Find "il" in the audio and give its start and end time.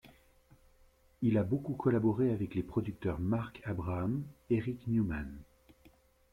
1.21-1.37